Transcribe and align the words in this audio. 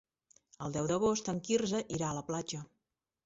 El 0.67 0.71
deu 0.77 0.87
d'agost 0.91 1.29
en 1.35 1.41
Quirze 1.47 1.83
irà 1.97 2.09
a 2.09 2.17
la 2.21 2.25
platja. 2.31 2.63